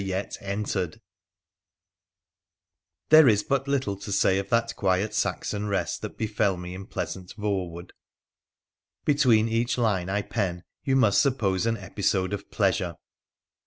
[0.01, 0.43] 02 84 WONDERFUL
[0.79, 1.01] ADVENTURES OF
[3.09, 6.73] There is but little to say of that quiet Saxon rast that be fell me
[6.73, 7.91] in pleasant Voewood.
[9.05, 12.95] Between each line I pen you must suppose an episode of pleasure.